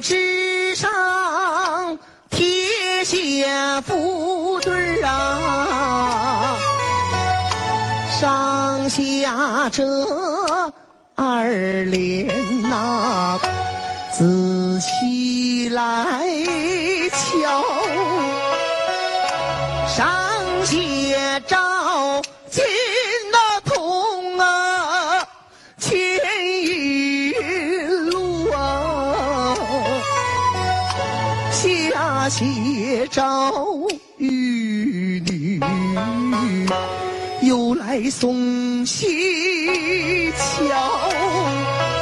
[0.00, 1.98] 之上
[2.30, 3.46] 贴血
[3.86, 6.56] 副对儿啊，
[8.20, 9.84] 上下这
[11.14, 11.48] 二
[11.84, 13.38] 联呐、
[14.10, 16.24] 仔细来
[17.10, 17.64] 瞧，
[19.86, 20.08] 上
[20.64, 21.58] 写照
[22.50, 22.64] 镜。
[32.34, 33.52] 且招
[34.16, 35.60] 玉女
[37.42, 42.01] 又来送西桥。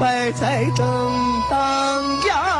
[0.00, 0.86] 白菜正
[1.50, 2.59] 当阳。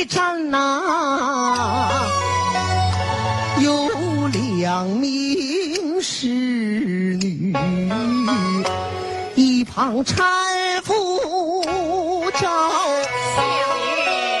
[0.00, 1.90] 一站呐，
[3.60, 7.52] 有两名侍女，
[9.34, 10.22] 一旁搀
[10.82, 12.48] 扶着。
[13.36, 13.44] 相
[13.84, 14.40] 爷，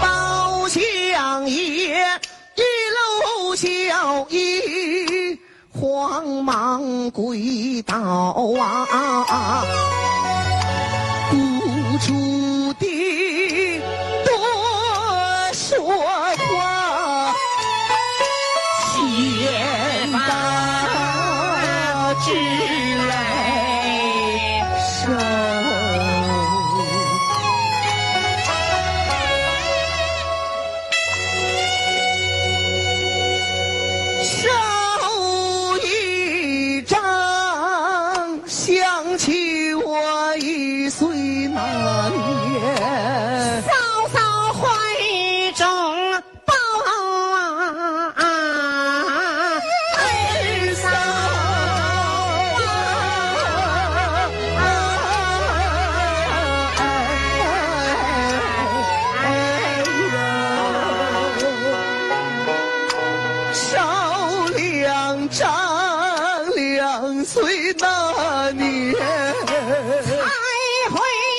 [0.00, 2.06] 包相爷，
[2.54, 2.62] 一
[2.94, 5.36] 路相爷
[5.72, 7.96] 慌忙跪倒
[8.60, 9.64] 啊！
[22.26, 22.83] 君
[67.72, 69.00] 那年再
[70.90, 71.33] 会。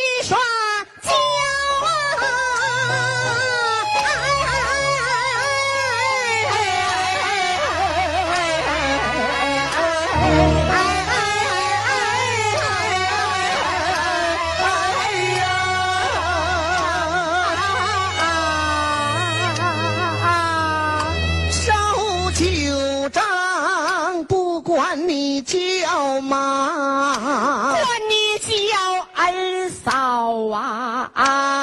[30.29, 31.54] 哇啊。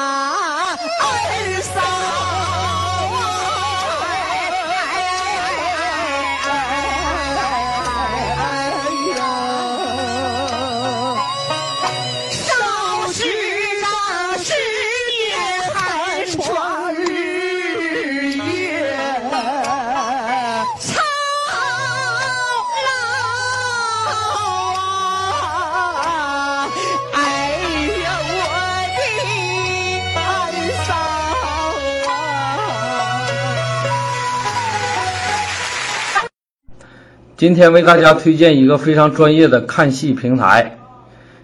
[37.42, 40.78] 今天为大家推荐一个非常专业的看戏平台，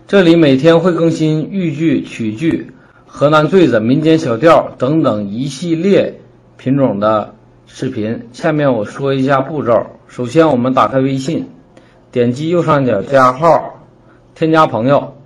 [0.07, 2.73] 这里每天会更新豫剧、曲剧、
[3.05, 6.21] 河南坠子、民间小调等等一系列
[6.57, 7.35] 品种的
[7.67, 8.29] 视频。
[8.33, 11.49] 下面我说一下步骤：首先，我们打开微信，
[12.13, 13.81] 点击右上角加号，
[14.37, 15.17] 添加朋友，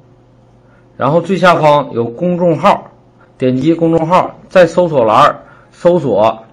[0.97, 2.93] 然后最下方有公众号，
[3.37, 6.45] 点击公众号，在搜索栏搜索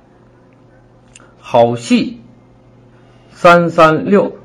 [1.40, 2.19] “好戏
[3.32, 4.38] 三三六”，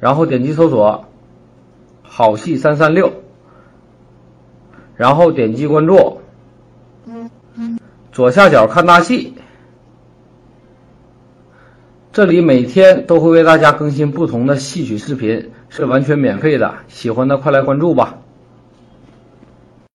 [0.00, 1.06] 然后点击搜索。
[2.14, 3.10] 好戏三三六，
[4.96, 6.20] 然后点击关注，
[8.12, 9.32] 左下角看大戏，
[12.12, 18.18] 这里每天都会为大家更新不同的戏曲视频，是完全免费的，喜欢的快来关注吧。